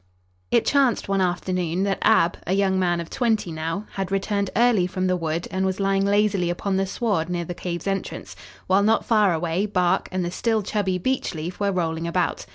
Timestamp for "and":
5.51-5.63, 10.11-10.25